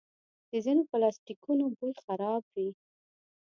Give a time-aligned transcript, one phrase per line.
[0.49, 2.69] د ځینو پلاسټیکونو بوی خراب وي.